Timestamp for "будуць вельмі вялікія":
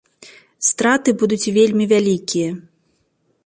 1.23-2.49